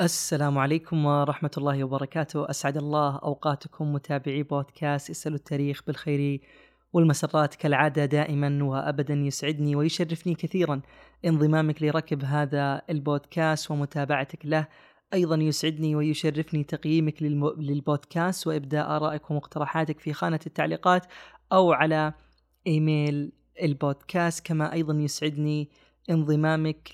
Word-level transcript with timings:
السلام 0.00 0.58
عليكم 0.58 1.04
ورحمة 1.06 1.50
الله 1.58 1.84
وبركاته. 1.84 2.50
أسعد 2.50 2.76
الله 2.76 3.18
أوقاتكم 3.18 3.92
متابعي 3.92 4.42
بودكاست 4.42 5.10
اسألوا 5.10 5.36
التاريخ 5.36 5.82
بالخير 5.86 6.40
والمسرات 6.92 7.54
كالعادة 7.54 8.04
دائما 8.04 8.64
وأبدا 8.64 9.14
يسعدني 9.14 9.76
ويشرفني 9.76 10.34
كثيرا 10.34 10.80
انضمامك 11.24 11.82
لركب 11.82 12.24
هذا 12.24 12.82
البودكاست 12.90 13.70
ومتابعتك 13.70 14.46
له. 14.46 14.68
أيضا 15.14 15.36
يسعدني 15.36 15.96
ويشرفني 15.96 16.64
تقييمك 16.64 17.22
للبودكاست 17.58 18.46
وإبداء 18.46 18.96
آرائك 18.96 19.30
ومقترحاتك 19.30 20.00
في 20.00 20.12
خانة 20.12 20.40
التعليقات 20.46 21.06
أو 21.52 21.72
على 21.72 22.12
إيميل 22.66 23.32
البودكاست. 23.62 24.46
كما 24.46 24.72
أيضا 24.72 24.94
يسعدني 24.94 25.70
انضمامك 26.10 26.88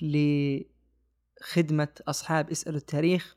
لخدمة 1.41 1.87
أصحاب 2.07 2.49
اسألوا 2.49 2.77
التاريخ. 2.77 3.35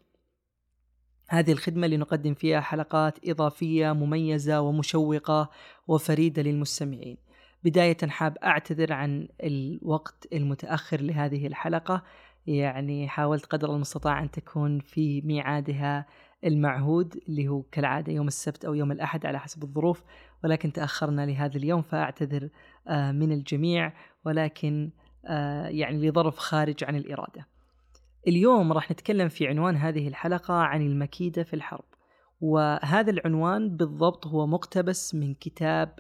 هذه 1.28 1.52
الخدمة 1.52 1.84
اللي 1.84 1.96
نقدم 1.96 2.34
فيها 2.34 2.60
حلقات 2.60 3.28
إضافية 3.28 3.92
مميزة 3.92 4.60
ومشوقة 4.60 5.50
وفريدة 5.88 6.42
للمستمعين. 6.42 7.16
بداية 7.64 7.96
حاب 8.08 8.38
أعتذر 8.38 8.92
عن 8.92 9.28
الوقت 9.42 10.28
المتأخر 10.32 11.00
لهذه 11.00 11.46
الحلقة. 11.46 12.02
يعني 12.46 13.08
حاولت 13.08 13.46
قدر 13.46 13.74
المستطاع 13.74 14.22
أن 14.22 14.30
تكون 14.30 14.80
في 14.80 15.20
ميعادها 15.20 16.06
المعهود 16.44 17.16
اللي 17.28 17.48
هو 17.48 17.62
كالعادة 17.62 18.12
يوم 18.12 18.28
السبت 18.28 18.64
أو 18.64 18.74
يوم 18.74 18.92
الأحد 18.92 19.26
على 19.26 19.38
حسب 19.40 19.62
الظروف. 19.62 20.04
ولكن 20.44 20.72
تأخرنا 20.72 21.26
لهذا 21.26 21.56
اليوم 21.56 21.82
فأعتذر 21.82 22.48
آه، 22.88 23.12
من 23.12 23.32
الجميع. 23.32 23.92
ولكن 24.24 24.90
آه، 25.26 25.66
يعني 25.66 26.08
لظرف 26.08 26.38
خارج 26.38 26.84
عن 26.84 26.96
الإرادة. 26.96 27.46
اليوم 28.28 28.72
راح 28.72 28.90
نتكلم 28.90 29.28
في 29.28 29.46
عنوان 29.46 29.76
هذه 29.76 30.08
الحلقة 30.08 30.54
عن 30.54 30.86
المكيدة 30.86 31.42
في 31.42 31.54
الحرب. 31.54 31.84
وهذا 32.40 33.10
العنوان 33.10 33.76
بالضبط 33.76 34.26
هو 34.26 34.46
مقتبس 34.46 35.14
من 35.14 35.34
كتاب 35.34 35.98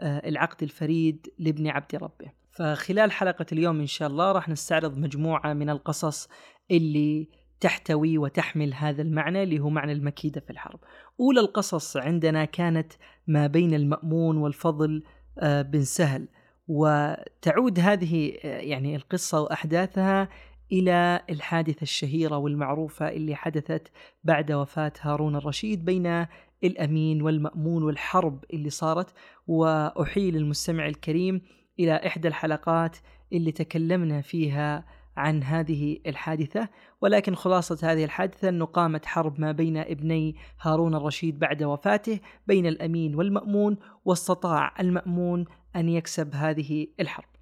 آه، 0.00 0.28
العقد 0.28 0.62
الفريد 0.62 1.26
لابن 1.38 1.68
عبد 1.68 1.94
ربه. 1.94 2.32
فخلال 2.50 3.12
حلقة 3.12 3.46
اليوم 3.52 3.80
إن 3.80 3.86
شاء 3.86 4.08
الله 4.08 4.32
راح 4.32 4.48
نستعرض 4.48 4.98
مجموعة 4.98 5.52
من 5.52 5.70
القصص 5.70 6.28
اللي 6.70 7.28
تحتوي 7.60 8.18
وتحمل 8.18 8.74
هذا 8.74 9.02
المعنى 9.02 9.42
اللي 9.42 9.60
هو 9.60 9.68
معنى 9.68 9.92
المكيدة 9.92 10.40
في 10.40 10.50
الحرب. 10.50 10.80
أولى 11.20 11.40
القصص 11.40 11.96
عندنا 11.96 12.44
كانت 12.44 12.92
ما 13.26 13.46
بين 13.46 13.74
المأمون 13.74 14.36
والفضل 14.36 15.02
آه، 15.38 15.62
بن 15.62 15.82
سهل. 15.82 16.28
وتعود 16.68 17.80
هذه 17.80 18.38
آه، 18.44 18.60
يعني 18.60 18.96
القصة 18.96 19.40
وأحداثها 19.40 20.28
إلى 20.74 21.20
الحادثة 21.30 21.82
الشهيرة 21.82 22.36
والمعروفة 22.36 23.08
اللي 23.08 23.34
حدثت 23.34 23.92
بعد 24.24 24.52
وفاة 24.52 24.92
هارون 25.00 25.36
الرشيد 25.36 25.84
بين 25.84 26.26
الأمين 26.64 27.22
والمأمون 27.22 27.82
والحرب 27.82 28.44
اللي 28.52 28.70
صارت. 28.70 29.14
وأحيل 29.46 30.36
المستمع 30.36 30.86
الكريم 30.88 31.42
إلى 31.80 32.06
إحدى 32.06 32.28
الحلقات 32.28 32.96
اللي 33.32 33.52
تكلمنا 33.52 34.20
فيها 34.20 34.84
عن 35.16 35.42
هذه 35.42 35.98
الحادثة. 36.06 36.68
ولكن 37.00 37.34
خلاصة 37.34 37.92
هذه 37.92 38.04
الحادثة 38.04 38.48
أنه 38.48 38.64
قامت 38.64 39.06
حرب 39.06 39.40
ما 39.40 39.52
بين 39.52 39.76
ابني 39.76 40.36
هارون 40.60 40.94
الرشيد 40.94 41.38
بعد 41.38 41.62
وفاته 41.62 42.20
بين 42.46 42.66
الأمين 42.66 43.14
والمأمون 43.14 43.76
واستطاع 44.04 44.74
المأمون 44.80 45.44
أن 45.76 45.88
يكسب 45.88 46.34
هذه 46.34 46.86
الحرب. 47.00 47.33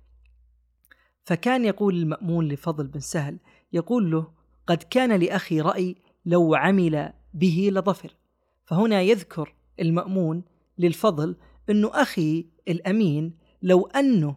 فكان 1.24 1.64
يقول 1.64 1.96
المأمون 1.96 2.48
لفضل 2.48 2.86
بن 2.86 3.00
سهل 3.00 3.38
يقول 3.72 4.10
له 4.10 4.26
قد 4.66 4.82
كان 4.82 5.20
لأخي 5.20 5.60
رأي 5.60 5.96
لو 6.26 6.54
عمل 6.54 7.12
به 7.34 7.70
لظفر. 7.72 8.16
فهنا 8.64 9.02
يذكر 9.02 9.54
المأمون 9.80 10.44
للفضل 10.78 11.36
أنه 11.70 11.90
أخي 11.94 12.46
الأمين 12.68 13.34
لو 13.62 13.86
أنه 13.86 14.36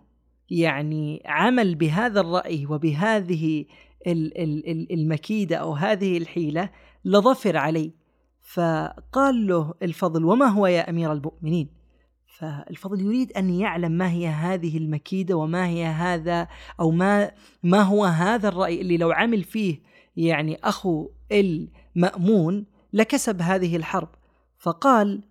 يعني 0.50 1.23
عمل 1.25 1.75
بهذا 1.75 2.19
الرأي 2.22 2.66
وبهذه 2.66 3.66
المكيدة 4.91 5.56
أو 5.56 5.73
هذه 5.73 6.17
الحيلة 6.17 6.69
لظفر 7.06 7.57
علي 7.57 7.91
فقال 8.41 9.47
له 9.47 9.73
الفضل 9.84 10.25
وما 10.25 10.46
هو 10.46 10.67
يا 10.67 10.90
أمير 10.90 11.12
المؤمنين؟ 11.12 11.69
فالفضل 12.38 13.01
يريد 13.01 13.31
أن 13.31 13.50
يعلم 13.50 13.91
ما 13.91 14.12
هي 14.12 14.28
هذه 14.28 14.78
المكيدة 14.78 15.35
وما 15.35 15.68
هي 15.68 15.85
هذا 15.85 16.47
أو 16.79 16.91
ما 16.91 17.31
ما 17.63 17.81
هو 17.81 18.06
هذا 18.06 18.47
الرأي 18.47 18.81
اللي 18.81 18.97
لو 18.97 19.12
عمل 19.12 19.44
فيه 19.44 19.79
يعني 20.16 20.59
أخو 20.63 21.09
المأمون 21.31 22.66
لكسب 22.94 23.41
هذه 23.41 23.75
الحرب. 23.75 24.09
فقال 24.57 25.23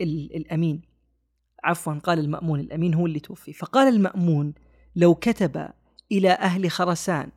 الأمين 0.00 0.82
عفوا 1.64 1.94
قال 1.94 2.18
المأمون 2.18 2.60
الأمين 2.60 2.94
هو 2.94 3.06
اللي 3.06 3.20
توفي. 3.20 3.52
فقال 3.52 3.94
المأمون 3.94 4.54
لو 4.96 5.14
كتب 5.14 5.68
إلى 6.12 6.30
أهل 6.30 6.70
خرسان 6.70 7.30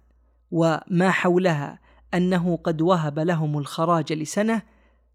وما 0.51 1.11
حولها 1.11 1.79
أنه 2.13 2.57
قد 2.57 2.81
وهب 2.81 3.19
لهم 3.19 3.57
الخراج 3.57 4.13
لسنة 4.13 4.61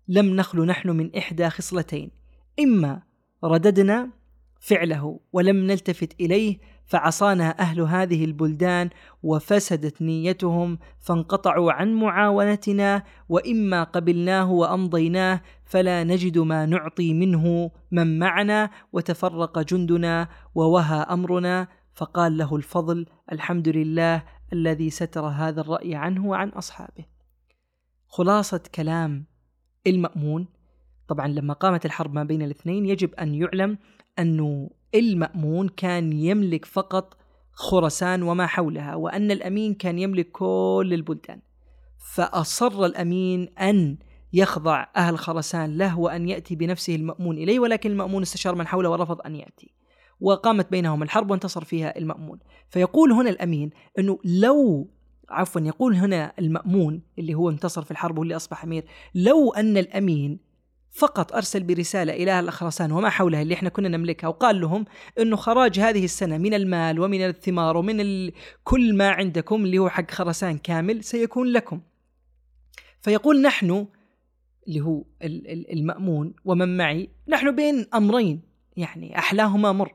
لم 0.09 0.37
نخل 0.37 0.67
نحن 0.67 0.91
من 0.91 1.17
إحدى 1.17 1.51
خصلتين. 1.51 2.11
إما 2.61 3.10
رددنا 3.45 4.11
فعله 4.61 5.21
ولم 5.33 5.57
نلتفت 5.57 6.21
إليه 6.21 6.59
فعصانا 6.87 7.59
أهل 7.59 7.81
هذه 7.81 8.25
البلدان 8.25 8.91
وفسدت 9.23 10.03
نيتهم 10.03 10.79
فانقطعوا 10.99 11.73
عن 11.73 11.95
معاونتنا 11.95 13.03
وإما 13.29 13.85
قبلناه 13.85 14.51
وأمضيناه 14.51 15.41
فلا 15.65 16.05
نجد 16.05 16.39
ما 16.39 16.67
نعطي 16.67 17.15
منه 17.15 17.71
من 17.91 18.19
معنا 18.19 18.71
وتفرق 18.93 19.59
جندنا 19.59 20.29
ووهى 20.55 20.97
أمرنا 20.97 21.69
فقال 21.95 22.37
له 22.37 22.57
الفضل 22.57 23.07
الحمد 23.33 23.69
لله 23.69 24.23
الذي 24.53 24.91
ستر 24.91 25.27
هذا 25.27 25.61
الرأي 25.61 25.95
عنه 25.95 26.27
وعن 26.27 26.49
أصحابه. 26.49 27.05
خلاصة 28.07 28.63
كلام 28.75 29.27
المأمون 29.87 30.60
طبعا 31.11 31.29
لما 31.29 31.55
قامت 31.55 31.87
الحرب 31.87 32.15
ما 32.15 32.25
بين 32.25 32.43
الاثنين 32.43 32.87
يجب 32.87 33.15
أن 33.15 33.35
يعلم 33.35 33.79
أنه 34.19 34.71
المأمون 34.95 35.69
كان 35.69 36.13
يملك 36.13 36.65
فقط 36.65 37.17
خرسان 37.53 38.23
وما 38.23 38.47
حولها 38.47 38.95
وأن 38.95 39.31
الأمين 39.31 39.75
كان 39.75 39.99
يملك 39.99 40.31
كل 40.31 40.91
البلدان. 40.93 41.41
فأصر 42.15 42.85
الأمين 42.85 43.49
أن 43.59 43.99
يخضع 44.33 44.87
أهل 44.97 45.19
خرسان 45.19 45.79
له 45.79 45.99
وأن 45.99 46.29
يأتي 46.29 46.57
بنفسه 46.57 46.95
المأمون 46.95 47.39
إليه 47.39 47.61
ولكن 47.61 47.91
المأمون 47.91 48.23
استشار 48.23 48.55
من 48.55 48.67
حوله 48.67 48.91
ورفض 48.91 49.21
أن 49.27 49.37
يأتي. 49.37 49.75
وقامت 50.21 50.71
بينهم 50.71 51.03
الحرب 51.03 51.31
وانتصر 51.31 51.65
فيها 51.65 51.99
المأمون. 51.99 52.39
فيقول 52.69 53.13
هنا 53.13 53.31
الأمين 53.31 53.71
أنه 53.99 54.19
لو 54.25 54.91
عفوا 55.31 55.61
يقول 55.61 55.95
هنا 55.95 56.33
المأمون 56.39 57.03
اللي 57.19 57.35
هو 57.35 57.51
انتصر 57.51 57.83
في 57.83 57.91
الحرب 57.91 58.19
واللي 58.19 58.37
أصبح 58.37 58.65
أمير 58.65 58.85
لو 59.15 59.53
أن 59.53 59.77
الأمين 59.77 60.50
فقط 60.91 61.33
أرسل 61.33 61.63
برسالة 61.63 62.13
إلى 62.13 62.31
أهل 62.31 62.51
وما 62.93 63.11
حولها 63.11 63.43
اللي 63.43 63.55
إحنا 63.55 63.69
كنا 63.69 63.89
نملكها 63.89 64.29
وقال 64.29 64.61
لهم 64.61 64.85
أنه 65.19 65.37
خراج 65.37 65.81
هذه 65.81 66.05
السنة 66.05 66.39
من 66.39 66.55
المال 66.55 67.01
ومن 67.01 67.27
الثمار 67.27 67.77
ومن 67.77 68.01
ال... 68.01 68.33
كل 68.65 68.97
ما 68.97 69.09
عندكم 69.11 69.65
اللي 69.65 69.79
هو 69.79 69.89
حق 69.89 70.11
خرسان 70.11 70.59
كامل 70.59 71.05
سيكون 71.05 71.47
لكم. 71.47 71.81
فيقول 73.01 73.43
نحن 73.43 73.87
اللي 74.69 74.81
هو 74.81 75.05
المأمون 75.73 76.35
ومن 76.45 76.77
معي 76.77 77.11
نحن 77.29 77.57
بين 77.57 77.87
أمرين 77.95 78.43
يعني 78.77 79.19
أحلاهما 79.19 79.73
مر. 79.73 79.93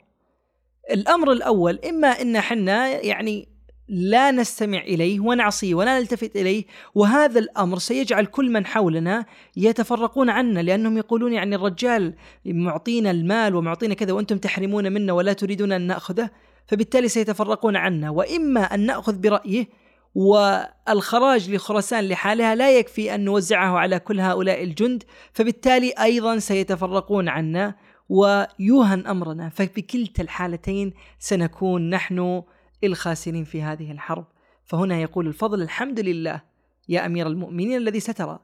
الأمر 0.91 1.31
الأول 1.31 1.79
إما 1.79 2.07
أن 2.07 2.41
حنا 2.41 2.87
يعني 3.01 3.54
لا 3.87 4.31
نستمع 4.31 4.77
إليه 4.77 5.19
ونعصيه 5.19 5.75
ولا 5.75 5.99
نلتفت 5.99 6.35
إليه 6.35 6.65
وهذا 6.95 7.39
الأمر 7.39 7.77
سيجعل 7.77 8.25
كل 8.25 8.51
من 8.51 8.65
حولنا 8.65 9.25
يتفرقون 9.57 10.29
عنا 10.29 10.59
لأنهم 10.59 10.97
يقولون 10.97 11.33
يعني 11.33 11.55
الرجال 11.55 12.13
معطينا 12.45 13.11
المال 13.11 13.55
ومعطينا 13.55 13.93
كذا 13.93 14.13
وأنتم 14.13 14.37
تحرمون 14.37 14.91
منا 14.91 15.13
ولا 15.13 15.33
تريدون 15.33 15.71
أن 15.71 15.81
نأخذه 15.81 16.29
فبالتالي 16.67 17.07
سيتفرقون 17.07 17.75
عنا. 17.75 18.09
وإما 18.09 18.61
أن 18.61 18.85
نأخذ 18.85 19.17
برأيه 19.17 19.67
والخراج 20.15 21.51
لخراسان 21.51 22.07
لحالها 22.07 22.55
لا 22.55 22.77
يكفي 22.77 23.15
أن 23.15 23.25
نوزعه 23.25 23.77
على 23.77 23.99
كل 23.99 24.19
هؤلاء 24.19 24.63
الجند 24.63 25.03
فبالتالي 25.33 25.89
أيضا 25.89 26.39
سيتفرقون 26.39 27.29
عنا 27.29 27.75
ويوهن 28.09 29.07
أمرنا. 29.07 29.49
فبكلتا 29.49 30.23
الحالتين 30.23 30.93
سنكون 31.19 31.89
نحن 31.89 32.41
الخاسرين 32.83 33.43
في 33.43 33.61
هذه 33.61 33.91
الحرب. 33.91 34.25
فهنا 34.63 35.01
يقول 35.01 35.27
الفضل 35.27 35.61
الحمد 35.61 35.99
لله 35.99 36.41
يا 36.89 37.05
أمير 37.05 37.27
المؤمنين 37.27 37.77
الذي 37.77 37.99
ستر 37.99 38.39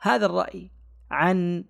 هذا 0.00 0.26
الرأي 0.26 0.70
عن 1.10 1.64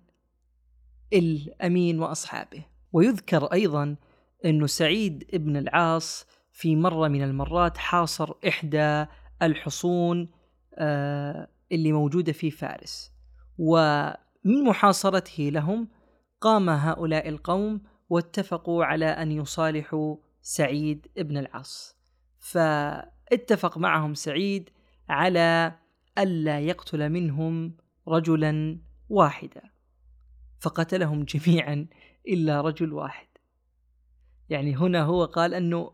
الأمين 1.13 1.99
وأصحابه. 1.99 2.65
ويذكر 2.93 3.45
أيضا 3.45 3.95
انه 4.45 4.67
سعيد 4.67 5.29
ابن 5.33 5.57
العاص 5.57 6.27
في 6.51 6.75
مرة 6.75 7.07
من 7.07 7.23
المرات 7.23 7.77
حاصر 7.77 8.33
إحدى 8.47 9.05
الحصون 9.41 10.29
آه، 10.75 11.47
اللي 11.71 11.91
موجودة 11.91 12.31
في 12.31 12.51
فارس. 12.51 13.11
ومن 13.57 14.63
محاصرته 14.63 15.43
لهم 15.43 15.87
قام 16.41 16.69
هؤلاء 16.69 17.29
القوم 17.29 17.81
واتفقوا 18.09 18.85
على 18.85 19.05
أن 19.05 19.31
يصالحوا 19.31 20.15
سعيد 20.41 21.07
ابن 21.17 21.37
العاص. 21.37 21.96
فاتفق 22.51 23.77
معهم 23.77 24.13
سعيد 24.13 24.69
على 25.09 25.75
ألا 26.17 26.59
يقتل 26.59 27.09
منهم 27.09 27.77
رجلا 28.07 28.79
واحدا 29.09 29.61
فقتلهم 30.59 31.23
جميعا 31.23 31.87
إلا 32.27 32.61
رجل 32.61 32.93
واحد. 32.93 33.27
يعني 34.49 34.75
هنا 34.75 35.03
هو 35.03 35.25
قال 35.25 35.53
أنه 35.53 35.91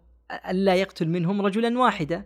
ألا 0.50 0.76
يقتل 0.76 1.10
منهم 1.10 1.42
رجلا 1.42 1.80
واحدا 1.80 2.26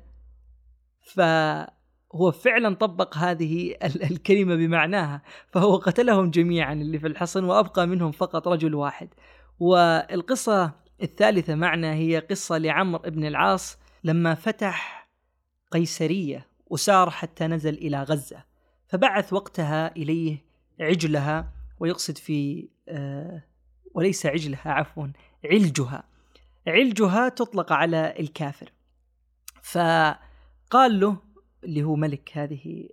فهو 1.02 2.32
فعلا 2.32 2.76
طبق 2.76 3.18
هذه 3.18 3.76
الكلمة 4.12 4.56
بمعناها 4.56 5.22
فهو 5.48 5.76
قتلهم 5.76 6.32
جميعا 6.32 6.74
اللي 6.74 7.00
في 7.00 7.08
الحصن 7.08 7.44
وأبقى 7.44 7.88
منهم 7.88 8.12
فقط 8.12 8.48
رجل 8.48 8.76
واحد. 8.76 9.10
والقصة 9.60 10.72
الثالثة 11.04 11.56
معنا 11.56 11.94
هي 11.94 12.20
قصة 12.20 12.58
لعمر 12.58 13.10
بن 13.10 13.26
العاص 13.26 13.87
لما 14.04 14.36
فتح 14.36 15.10
قيسرية 15.72 16.48
وسار 16.68 17.10
حتى 17.10 17.48
نزل 17.48 17.74
إلى 17.74 18.04
غزة 18.04 18.44
فبعث 18.88 19.34
وقتها 19.34 19.96
إليه 19.96 20.46
عجلها 20.80 21.54
ويقصد 21.80 22.18
في 22.18 22.70
آه 22.90 23.44
وليس 23.94 24.26
عجلها 24.26 24.72
عفوا 24.72 25.08
علجها. 25.46 26.04
علجها 26.68 27.30
تطلق 27.30 27.72
على 27.72 28.16
الكافر. 28.20 28.72
فقال 29.62 31.00
له 31.00 31.18
اللي 31.64 31.84
هو 31.84 31.96
ملك 31.96 32.38
هذه 32.38 32.88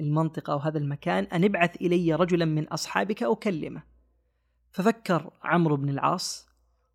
المنطقة 0.00 0.52
أو 0.52 0.58
هذا 0.58 0.78
المكان 0.78 1.24
أن 1.24 1.44
ابعث 1.44 1.76
إلي 1.76 2.14
رجلا 2.14 2.44
من 2.44 2.68
أصحابك 2.68 3.22
أكلمه. 3.22 3.82
ففكر 4.70 5.30
عمرو 5.42 5.76
بن 5.76 5.88
العاص 5.88 6.48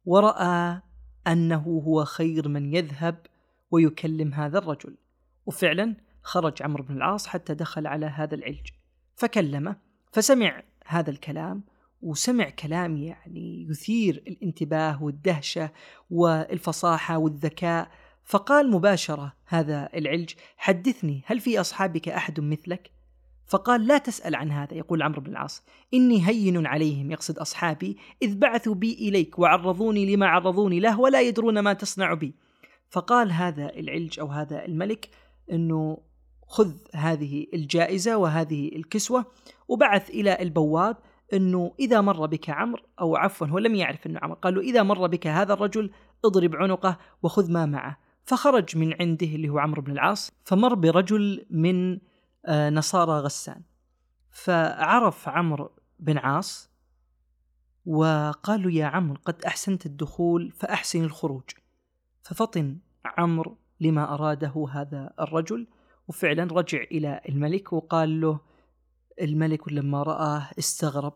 ورأى 0.06 0.81
أنه 1.27 1.81
هو 1.86 2.06
خير 2.06 2.48
من 2.48 2.74
يذهب 2.75 3.25
ويكلم 3.71 4.33
هذا 4.33 4.57
الرجل. 4.57 4.98
وفعلا 5.45 5.95
خرج 6.24 6.63
عمرو 6.63 6.83
بن 6.83 6.95
العاص 6.95 7.27
حتى 7.27 7.54
دخل 7.54 7.88
على 7.88 8.06
هذا 8.06 8.36
العلج. 8.36 8.68
فكلمه 9.16 9.75
فسمع 10.12 10.63
هذا 10.86 11.10
الكلام 11.10 11.63
وسمع 12.01 12.50
كلام 12.50 12.98
يعني 12.98 13.68
يثير 13.69 14.24
الانتباه 14.27 15.04
والدهشة 15.04 15.71
والفصاحة 16.10 17.18
والذكاء. 17.18 17.92
فقال 18.24 18.71
مباشرة 18.71 19.33
هذا 19.45 19.89
العلج 19.95 20.33
حدثني 20.57 21.24
هل 21.25 21.39
في 21.39 21.60
أصحابك 21.60 22.10
أحد 22.10 22.39
مثلك؟ 22.39 22.92
فقال 23.50 23.88
لا 23.88 23.98
تسأل 23.98 24.36
عن 24.36 24.51
هذا 24.51 24.74
يقول 24.74 25.01
عمرو 25.01 25.22
بن 25.22 25.31
العاص. 25.31 25.63
إني 25.94 26.28
هين 26.28 26.66
عليهم 26.68 27.12
يقصد 27.12 27.40
أصحابي 27.40 27.98
إذ 28.22 28.36
بعثوا 28.36 28.75
بي 28.75 28.94
إليك 28.94 29.40
وعرضوني 29.40 30.16
لما 30.16 30.28
عرضوني 30.28 30.80
له 30.80 31.00
ولا 31.00 31.22
يدرون 31.22 31.60
ما 31.60 31.74
تصنع 31.74 32.13
بي. 32.13 32.34
فقال 32.90 33.31
هذا 33.31 33.75
العلج 33.75 34.19
أو 34.19 34.28
هذا 34.28 34.66
الملك 34.66 35.10
أنه 35.51 35.98
خذ 36.48 36.74
هذه 36.96 37.48
الجائزة 37.54 38.18
وهذه 38.18 38.75
الكسوة 38.75 39.25
وبعث 39.68 40.10
إلى 40.10 40.42
البواب 40.42 40.98
أنه 41.34 41.74
إذا 41.80 42.02
مر 42.02 42.25
بك 42.25 42.50
عمرو 42.50 42.84
أو 43.02 43.16
عفوا 43.16 43.48
هو 43.48 43.57
لم 43.57 43.75
يعرف 43.75 44.07
أنه 44.07 44.19
عمرو. 44.19 44.36
قال 44.36 44.56
له 44.56 44.62
إذا 44.62 44.84
مر 44.84 45.07
بك 45.07 45.28
هذا 45.28 45.54
الرجل 45.54 45.92
اضرب 46.25 46.56
عنقه 46.56 46.98
وخذ 47.24 47.52
ما 47.52 47.66
معه. 47.66 47.98
فخرج 48.24 48.78
من 48.78 48.94
عنده 49.02 49.28
اللي 49.28 49.50
هو 49.50 49.60
عمرو 49.60 49.81
بن 49.81 49.92
العاص 49.92 50.31
فمر 50.44 50.74
برجل 50.74 51.45
من 51.50 52.00
نصارى 52.47 53.19
غسان. 53.19 53.62
فعرف 54.30 55.30
عمرو 55.30 55.71
بن 56.00 56.18
عاص 56.18 56.69
وقال 57.86 58.63
له 58.63 58.71
يا 58.71 58.86
عمرو 58.86 59.18
قد 59.25 59.44
أحسنت 59.45 59.86
الدخول 59.86 60.51
فأحسن 60.51 61.03
الخروج. 61.03 61.44
ففطن 62.24 62.77
عمرو 63.06 63.57
لما 63.80 64.13
أراده 64.13 64.68
هذا 64.71 65.13
الرجل 65.19 65.68
وفعلا 66.07 66.44
رجع 66.44 66.83
إلى 66.91 67.21
الملك 67.30 67.74
وقال 67.74 68.21
له 68.21 68.39
الملك 69.21 69.74
لما 69.74 70.03
رآه 70.03 70.50
استغرب 70.59 71.13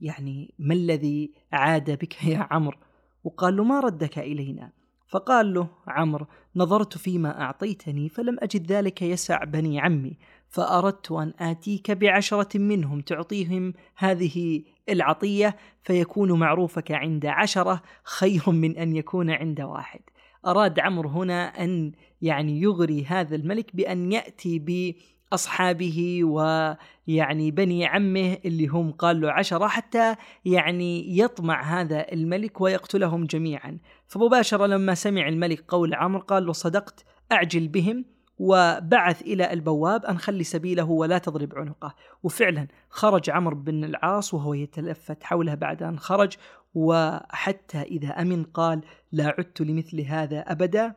يعني 0.00 0.54
ما 0.58 0.74
الذي 0.74 1.32
عاد 1.52 1.90
بك 1.90 2.24
يا 2.32 2.48
عمرو؟ 2.50 2.78
وقال 3.24 3.56
له 3.56 3.64
ما 3.64 3.80
ردك 3.80 4.18
إلينا؟ 4.18 4.72
فقال 5.08 5.54
له 5.54 5.68
عمرو 5.86 6.26
نظرت 6.56 6.98
فيما 6.98 7.40
أعطيتني 7.40 8.08
فلم 8.08 8.36
أجد 8.40 8.72
ذلك 8.72 9.02
يسع 9.02 9.44
بني 9.44 9.80
عمي. 9.80 10.18
فأردت 10.54 11.12
أن 11.12 11.32
آتيك 11.40 11.90
بعشرة 11.90 12.58
منهم 12.58 13.00
تعطيهم 13.00 13.72
هذه 13.96 14.62
العطية 14.88 15.56
فيكون 15.82 16.32
معروفك 16.32 16.92
عند 16.92 17.26
عشرة 17.26 17.82
خير 18.04 18.42
من 18.50 18.76
أن 18.76 18.96
يكون 18.96 19.30
عند 19.30 19.60
واحد. 19.60 20.00
أراد 20.46 20.80
عمرو 20.80 21.08
هنا 21.08 21.64
أن 21.64 21.92
يعني 22.22 22.60
يغري 22.60 23.04
هذا 23.04 23.36
الملك 23.36 23.76
بأن 23.76 24.12
يأتي 24.12 24.94
بأصحابه 25.32 26.24
ويعني 26.24 27.50
بني 27.50 27.86
عمه 27.86 28.38
اللي 28.44 28.66
هم 28.66 28.92
قال 28.92 29.20
له 29.20 29.30
عشرة 29.32 29.66
حتى 29.66 30.14
يعني 30.44 31.18
يطمع 31.18 31.80
هذا 31.80 32.12
الملك 32.12 32.60
ويقتلهم 32.60 33.24
جميعا. 33.24 33.78
فمباشرة 34.06 34.66
لما 34.66 34.94
سمع 34.94 35.28
الملك 35.28 35.64
قول 35.68 35.94
عمرو 35.94 36.20
قال 36.20 36.46
له 36.46 36.52
صدقت 36.52 37.04
أعجل 37.32 37.68
بهم. 37.68 38.13
وبعث 38.38 39.22
إلى 39.22 39.52
البواب 39.52 40.04
أن 40.04 40.18
خلي 40.18 40.44
سبيله 40.44 40.84
ولا 40.84 41.18
تضرب 41.18 41.58
عنقه. 41.58 41.94
وفعلا 42.22 42.68
خرج 42.88 43.30
عمرو 43.30 43.56
بن 43.56 43.84
العاص 43.84 44.34
وهو 44.34 44.54
يتلفت 44.54 45.24
حوله 45.24 45.54
بعد 45.54 45.82
أن 45.82 45.98
خرج 45.98 46.36
وحتى 46.74 47.82
إذا 47.82 48.08
أمن 48.08 48.44
قال 48.44 48.80
لا 49.12 49.26
عدت 49.38 49.60
لمثل 49.60 50.00
هذا 50.00 50.40
أبدا. 50.40 50.94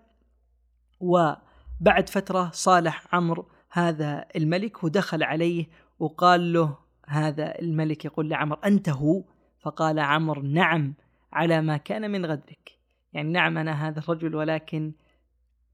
وبعد 1.00 2.10
فترة 2.10 2.50
صالح 2.54 3.16
عمرو 3.16 3.50
هذا 3.72 4.26
الملك 4.36 4.84
ودخل 4.84 5.24
عليه 5.24 5.66
وقال 6.00 6.54
له 6.54 6.78
هذا 7.08 7.60
الملك 7.60 8.06
يقول 8.06 8.30
لعمر 8.30 8.60
أنت 8.66 8.90
هو؟ 8.90 9.24
فقال 9.60 10.00
عمرو 10.00 10.42
نعم 10.42 10.94
على 11.34 11.62
ما 11.62 11.78
كان 11.78 12.12
من 12.12 12.26
غدرك. 12.26 12.78
يعني 13.14 13.32
نعم 13.32 13.58
أنا 13.58 13.88
هذا 13.88 14.00
الرجل 14.00 14.36
ولكن 14.36 14.94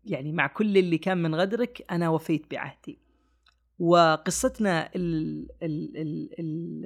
يعني 0.05 0.31
مع 0.31 0.47
كل 0.47 0.77
اللي 0.77 0.97
كان 0.97 1.17
من 1.17 1.35
غدرك 1.35 1.85
أنا 1.91 2.09
وفيت 2.09 2.51
بعهدي. 2.51 3.00
وقصتنا 3.79 4.89
ال 4.95 5.47
ال 5.63 5.97
ال 5.97 6.29
ال 6.39 6.85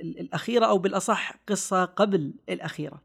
ال 0.00 0.20
الأخيرة 0.20 0.66
أو 0.66 0.78
بالأصح 0.78 1.32
قصة 1.48 1.84
قبل 1.84 2.34
الأخيرة. 2.48 3.02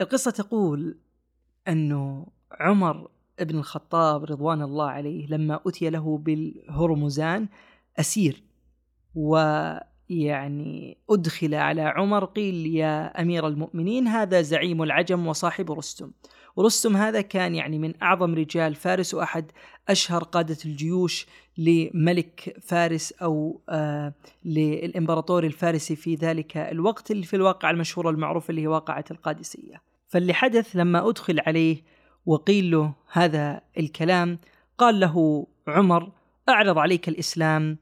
القصة 0.00 0.30
تقول 0.30 0.98
أنه 1.68 2.26
عمر 2.52 3.08
ابن 3.40 3.58
الخطاب 3.58 4.24
رضوان 4.24 4.62
الله 4.62 4.90
عليه 4.90 5.26
لما 5.26 5.60
أتي 5.66 5.90
له 5.90 6.18
بالهرمزان 6.18 7.48
أسير. 8.00 8.42
ويعني 9.14 10.98
أدخل 11.10 11.54
على 11.54 11.82
عمر 11.82 12.24
قيل 12.24 12.66
يا 12.66 13.20
أمير 13.22 13.46
المؤمنين 13.46 14.08
هذا 14.08 14.42
زعيم 14.42 14.82
العجم 14.82 15.26
وصاحب 15.26 15.72
رستم. 15.72 16.10
ورستم 16.56 16.96
هذا 16.96 17.20
كان 17.20 17.54
يعني 17.54 17.78
من 17.78 18.02
أعظم 18.02 18.34
رجال 18.34 18.74
فارس 18.74 19.14
وأحد 19.14 19.50
أشهر 19.88 20.24
قادة 20.24 20.56
الجيوش 20.64 21.26
لملك 21.58 22.56
فارس 22.62 23.12
أو 23.12 23.60
آه 23.68 24.12
للإمبراطور 24.44 25.44
الفارسي 25.44 25.96
في 25.96 26.14
ذلك 26.14 26.56
الوقت 26.56 27.10
اللي 27.10 27.26
في 27.26 27.36
الواقعة 27.36 27.70
المشهورة 27.70 28.10
المعروفة 28.10 28.50
اللي 28.50 28.62
هي 28.62 28.66
واقعة 28.66 29.04
القادسية. 29.10 29.82
فاللي 30.08 30.34
حدث 30.34 30.76
لما 30.76 31.08
أدخل 31.08 31.40
عليه 31.40 31.82
وقيل 32.26 32.70
له 32.70 32.92
هذا 33.12 33.60
الكلام 33.78 34.38
قال 34.78 35.00
له 35.00 35.46
عمر 35.68 36.12
أعرض 36.48 36.78
عليك 36.78 37.08
الإسلام 37.08 37.78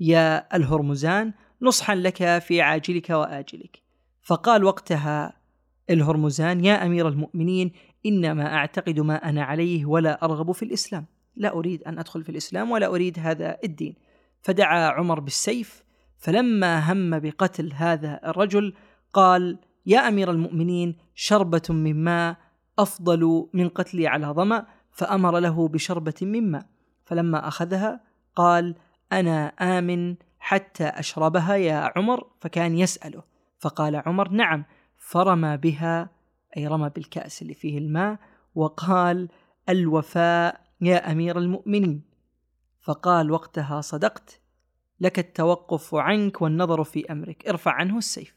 يا 0.00 0.56
الهرمزان 0.56 1.32
نصحا 1.62 1.94
لك 1.94 2.38
في 2.38 2.60
عاجلك 2.60 3.10
وآجلك. 3.10 3.82
فقال 4.22 4.64
وقتها 4.64 5.41
الهرمزان 5.90 6.64
يا 6.64 6.86
أمير 6.86 7.08
المؤمنين 7.08 7.72
إنما 8.06 8.54
أعتقد 8.54 9.00
ما 9.00 9.28
أنا 9.28 9.44
عليه 9.44 9.86
ولا 9.86 10.24
أرغب 10.24 10.52
في 10.52 10.64
الإسلام. 10.64 11.06
لا 11.36 11.52
أريد 11.52 11.82
أن 11.82 11.98
أدخل 11.98 12.22
في 12.22 12.28
الإسلام 12.28 12.70
ولا 12.70 12.86
أريد 12.86 13.18
هذا 13.18 13.56
الدين. 13.64 13.94
فدعا 14.42 14.90
عمر 14.90 15.20
بالسيف 15.20 15.84
فلما 16.18 16.92
هم 16.92 17.18
بقتل 17.18 17.72
هذا 17.72 18.20
الرجل 18.26 18.74
قال 19.12 19.58
يا 19.86 20.08
أمير 20.08 20.30
المؤمنين 20.30 20.96
شربة 21.14 21.62
من 21.68 22.04
ماء 22.04 22.36
أفضل 22.78 23.48
من 23.52 23.68
قتلي 23.68 24.06
على 24.06 24.26
ظمأ 24.26 24.66
فأمر 24.90 25.38
له 25.38 25.68
بشربة 25.68 26.14
من 26.22 26.50
ماء. 26.50 26.66
فلما 27.04 27.48
أخذها 27.48 28.00
قال 28.36 28.74
أنا 29.12 29.46
آمن 29.46 30.16
حتى 30.38 30.84
أشربها 30.84 31.54
يا 31.54 31.92
عمر. 31.96 32.26
فكان 32.40 32.78
يسأله 32.78 33.22
فقال 33.58 33.96
عمر 33.96 34.28
نعم. 34.28 34.64
فرمى 35.02 35.56
بها 35.56 36.10
أي 36.56 36.66
رمى 36.66 36.88
بالكأس 36.88 37.42
اللي 37.42 37.54
فيه 37.54 37.78
الماء 37.78 38.18
وقال 38.54 39.28
الوفاء 39.68 40.60
يا 40.80 41.12
أمير 41.12 41.38
المؤمنين. 41.38 42.02
فقال 42.80 43.30
وقتها 43.30 43.80
صدقت 43.80 44.40
لك 45.00 45.18
التوقف 45.18 45.94
عنك 45.94 46.42
والنظر 46.42 46.84
في 46.84 47.12
أمرك 47.12 47.48
ارفع 47.48 47.72
عنه 47.72 47.98
السيف. 47.98 48.34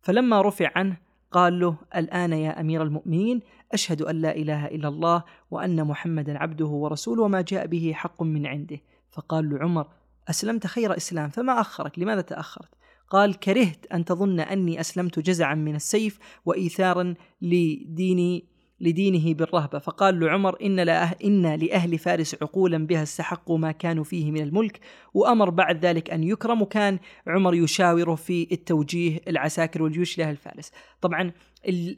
فلما 0.00 0.42
رفع 0.42 0.70
عنه 0.76 0.96
قال 1.30 1.60
له 1.60 1.76
الآن 1.96 2.32
يا 2.32 2.60
أمير 2.60 2.82
المؤمنين 2.82 3.40
أشهد 3.72 4.02
أن 4.02 4.16
لا 4.16 4.36
إله 4.36 4.66
إلا 4.66 4.88
الله 4.88 5.24
وأن 5.50 5.84
محمدا 5.84 6.38
عبده 6.38 6.66
ورسوله 6.66 7.22
وما 7.22 7.40
جاء 7.40 7.66
به 7.66 7.92
حق 7.94 8.22
من 8.22 8.46
عنده. 8.46 8.80
فقال 9.10 9.50
له 9.50 9.58
عمر 9.58 9.86
أسلمت 10.30 10.66
خير 10.66 10.96
إسلام 10.96 11.28
فما 11.30 11.60
أخرك 11.60 11.98
لماذا 11.98 12.20
تأخرت؟ 12.20 12.81
قال 13.12 13.34
كرهت 13.34 13.86
أن 13.92 14.04
تظن 14.04 14.40
أني 14.40 14.80
أسلمت 14.80 15.18
جزعا 15.18 15.54
من 15.54 15.74
السيف 15.74 16.18
وايثارا 16.44 17.14
لديني 17.42 18.44
لدينه 18.80 19.34
بالرهبة. 19.34 19.78
فقال 19.78 20.20
له 20.20 20.30
عمر 20.30 20.56
إن, 20.62 20.80
لأه 20.80 21.16
إن 21.24 21.54
لأهل 21.54 21.98
فارس 21.98 22.36
عقولا 22.42 22.86
بها 22.86 23.02
استحقوا 23.02 23.58
ما 23.58 23.72
كانوا 23.72 24.04
فيه 24.04 24.30
من 24.30 24.42
الملك 24.42 24.80
وأمر 25.14 25.50
بعد 25.50 25.84
ذلك 25.86 26.10
أن 26.10 26.24
يكرم. 26.24 26.62
وكان 26.62 26.98
عمر 27.26 27.54
يشاوره 27.54 28.14
في 28.14 28.48
التوجيه 28.52 29.20
العساكر 29.28 29.82
والجيوش 29.82 30.18
لأهل 30.18 30.36
فارس. 30.36 30.72
طبعا 31.00 31.32
ال 31.66 31.96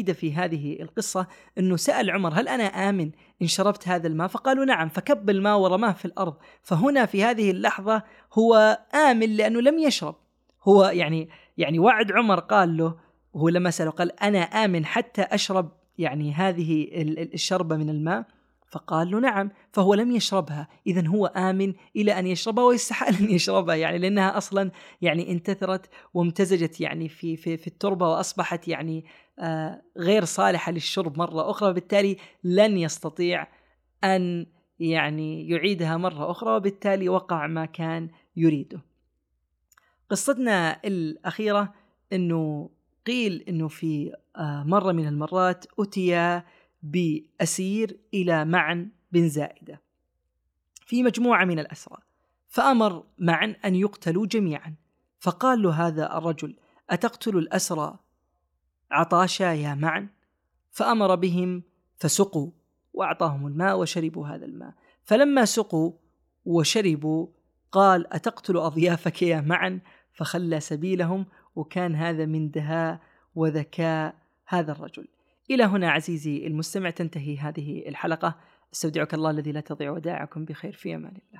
ال 0.00 0.14
في 0.14 0.34
هذه 0.34 0.82
القصة 0.82 1.26
أنه 1.58 1.76
سأل 1.76 2.10
عمر 2.10 2.32
هل 2.32 2.48
أنا 2.48 2.64
آمن 2.64 3.10
إن 3.42 3.46
شربت 3.46 3.88
هذا 3.88 4.06
الماء؟ 4.06 4.28
فقالوا 4.28 4.64
نعم 4.64 4.88
فكب 4.88 5.30
الماء 5.30 5.58
ورماه 5.58 5.92
في 5.92 6.04
الأرض. 6.04 6.34
فهنا 6.62 7.06
في 7.06 7.24
هذه 7.24 7.50
اللحظة 7.50 8.02
هو 8.32 8.78
آمن 8.94 9.36
لأنه 9.36 9.60
لم 9.60 9.78
يشرب. 9.78 10.14
هو 10.62 10.84
يعني 10.84 11.28
يعني 11.58 11.78
وعد 11.78 12.12
عمر 12.12 12.40
قال 12.40 12.76
له 12.76 12.94
وهو 13.32 13.48
لما 13.48 13.70
سأله 13.70 13.90
قال 13.90 14.22
أنا 14.22 14.38
آمن 14.38 14.84
حتى 14.84 15.22
أشرب 15.22 15.72
يعني 15.98 16.32
هذه 16.32 16.88
الشربة 17.34 17.76
من 17.76 17.90
الماء؟ 17.90 18.26
فقال 18.70 19.10
له 19.10 19.20
نعم 19.20 19.50
فهو 19.72 19.94
لم 19.94 20.10
يشربها. 20.10 20.68
إذا 20.86 21.08
هو 21.08 21.26
آمن 21.26 21.74
إلى 21.96 22.18
أن 22.18 22.26
يشربها 22.26 22.64
ويستحال 22.64 23.16
أن 23.16 23.30
يشربها 23.30 23.74
يعني 23.74 23.98
لأنها 23.98 24.36
أصلا 24.38 24.70
يعني 25.02 25.32
انتثرت 25.32 25.90
وامتزجت 26.14 26.80
يعني 26.80 27.08
في 27.08 27.36
في 27.36 27.56
في 27.56 27.66
التربة 27.66 28.08
وأصبحت 28.08 28.68
يعني 28.68 29.04
آه 29.38 29.82
غير 29.96 30.24
صالحة 30.24 30.72
للشرب 30.72 31.18
مرة 31.18 31.50
أخرى 31.50 31.70
وبالتالي 31.70 32.16
لن 32.44 32.78
يستطيع 32.78 33.46
أن 34.04 34.46
يعني 34.78 35.48
يعيدها 35.48 35.96
مرة 35.96 36.30
أخرى 36.30 36.56
وبالتالي 36.56 37.08
وقع 37.08 37.46
ما 37.46 37.64
كان 37.64 38.08
يريده. 38.36 38.80
قصتنا 40.10 40.80
الأخيرة 40.84 41.74
أنه 42.12 42.70
قيل 43.06 43.44
إنه 43.48 43.68
في 43.68 44.12
آه، 44.36 44.64
مرة 44.66 44.92
من 44.92 45.06
المرات 45.06 45.64
اتي 45.78 46.42
بأسير 46.82 47.96
إلى 48.14 48.44
معن 48.44 48.88
بن 49.12 49.28
زائدة 49.28 49.80
في 50.86 51.02
مجموعة 51.02 51.44
من 51.44 51.58
الأسرى 51.58 51.98
فأمر 52.48 53.04
معن 53.18 53.50
أن 53.50 53.74
يقتلوا 53.74 54.26
جميعا 54.26 54.74
فقال 55.20 55.62
له 55.62 55.86
هذا 55.86 56.16
الرجل 56.16 56.56
أتقتل 56.90 57.38
الأسرى 57.38 57.98
عطاشا 58.90 59.44
يا 59.44 59.74
معن؟ 59.74 60.08
فأمر 60.70 61.14
بهم 61.14 61.62
فسقوا 61.96 62.50
وأعطاهم 62.92 63.46
الماء 63.46 63.78
وشربوا 63.78 64.28
هذا 64.28 64.44
الماء. 64.44 64.74
فلما 65.04 65.44
سقوا 65.44 65.92
وشربوا 66.44 67.26
قال 67.72 68.12
أتقتل 68.12 68.56
أضيافك 68.56 69.22
يا 69.22 69.40
معن؟ 69.40 69.80
فخلى 70.12 70.60
سبيلهم 70.60 71.26
وكان 71.56 71.94
هذا 71.94 72.26
من 72.26 72.50
دهاء 72.50 73.00
وذكاء 73.34 74.14
هذا 74.46 74.72
الرجل. 74.72 75.08
إلى 75.50 75.64
هنا 75.64 75.90
عزيزي 75.90 76.46
المستمع 76.46 76.90
تنتهي 76.90 77.38
هذه 77.38 77.88
الحلقة. 77.88 78.36
أستودعك 78.72 79.14
الله 79.14 79.30
الذي 79.30 79.52
لا 79.52 79.60
تضيع 79.60 79.90
ودائعكم 79.90 80.44
بخير. 80.44 80.72
في 80.72 80.94
أمان 80.94 81.12
الله. 81.12 81.38